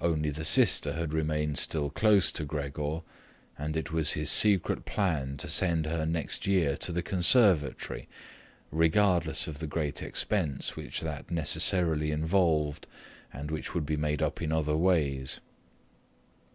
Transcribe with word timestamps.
Only 0.00 0.30
the 0.30 0.42
sister 0.46 0.94
had 0.94 1.12
remained 1.12 1.58
still 1.58 1.90
close 1.90 2.32
to 2.32 2.46
Gregor, 2.46 3.02
and 3.58 3.76
it 3.76 3.92
was 3.92 4.12
his 4.12 4.30
secret 4.30 4.86
plan 4.86 5.36
to 5.36 5.50
send 5.50 5.84
her 5.84 6.06
next 6.06 6.46
year 6.46 6.78
to 6.78 6.92
the 6.92 7.02
conservatory, 7.02 8.08
regardless 8.70 9.46
of 9.46 9.58
the 9.58 9.66
great 9.66 10.02
expense 10.02 10.76
which 10.76 11.00
that 11.00 11.30
necessarily 11.30 12.10
involved 12.10 12.86
and 13.34 13.50
which 13.50 13.74
would 13.74 13.84
be 13.84 13.98
made 13.98 14.22
up 14.22 14.40
in 14.40 14.50
other 14.50 14.78
ways. 14.78 15.40